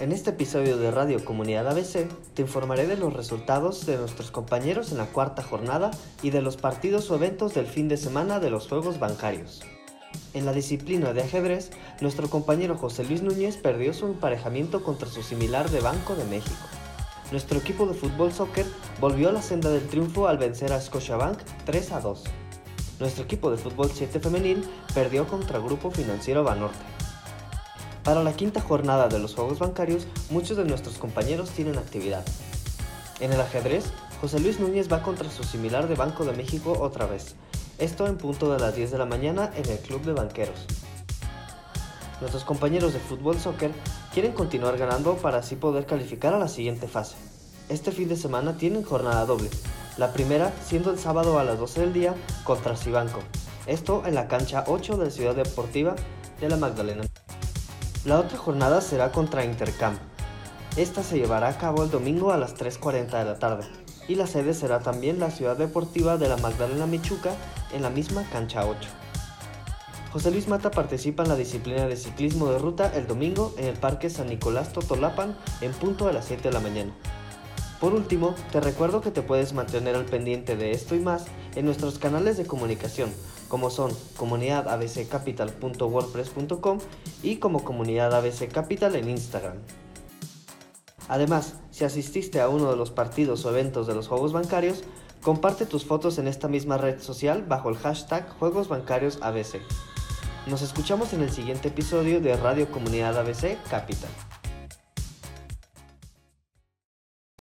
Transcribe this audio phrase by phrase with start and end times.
[0.00, 4.90] En este episodio de Radio Comunidad ABC te informaré de los resultados de nuestros compañeros
[4.90, 8.50] en la cuarta jornada y de los partidos o eventos del fin de semana de
[8.50, 9.62] los Juegos Bancarios.
[10.32, 11.70] En la disciplina de ajedrez,
[12.00, 16.56] nuestro compañero José Luis Núñez perdió su emparejamiento contra su similar de Banco de México.
[17.30, 18.66] Nuestro equipo de fútbol soccer
[19.00, 22.24] volvió a la senda del triunfo al vencer a Scotiabank 3 a 2.
[22.98, 27.03] Nuestro equipo de fútbol 7 femenil perdió contra Grupo Financiero Banorte.
[28.04, 32.22] Para la quinta jornada de los Juegos Bancarios, muchos de nuestros compañeros tienen actividad.
[33.18, 33.86] En el ajedrez,
[34.20, 37.34] José Luis Núñez va contra su similar de Banco de México otra vez,
[37.78, 40.66] esto en punto de las 10 de la mañana en el Club de Banqueros.
[42.20, 43.72] Nuestros compañeros de fútbol soccer
[44.12, 47.16] quieren continuar ganando para así poder calificar a la siguiente fase.
[47.70, 49.48] Este fin de semana tienen jornada doble,
[49.96, 53.20] la primera siendo el sábado a las 12 del día contra Cibanco,
[53.66, 55.96] esto en la cancha 8 de Ciudad Deportiva
[56.38, 57.04] de la Magdalena.
[58.04, 59.98] La otra jornada será contra Intercam.
[60.76, 63.66] Esta se llevará a cabo el domingo a las 3.40 de la tarde
[64.06, 67.32] y la sede será también la Ciudad Deportiva de la Magdalena Michuca
[67.72, 68.90] en la misma cancha 8.
[70.12, 73.78] José Luis Mata participa en la disciplina de ciclismo de ruta el domingo en el
[73.78, 76.92] Parque San Nicolás Totolapan en punto a las 7 de la mañana.
[77.84, 81.66] Por último, te recuerdo que te puedes mantener al pendiente de esto y más en
[81.66, 83.12] nuestros canales de comunicación,
[83.46, 86.78] como son comunidadabccapital.wordpress.com
[87.22, 89.58] y como Comunidad ABC Capital en Instagram.
[91.08, 94.82] Además, si asististe a uno de los partidos o eventos de los Juegos Bancarios,
[95.22, 99.60] comparte tus fotos en esta misma red social bajo el hashtag Juegos Bancarios ABC.
[100.46, 104.08] Nos escuchamos en el siguiente episodio de Radio Comunidad ABC Capital.